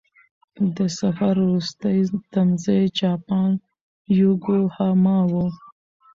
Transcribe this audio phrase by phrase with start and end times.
[0.75, 1.97] د سفر وروستی
[2.31, 3.51] تمځی جاپان
[4.21, 5.33] یوکوهاما و.